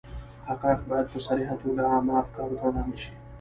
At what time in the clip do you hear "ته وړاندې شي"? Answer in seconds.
2.59-3.11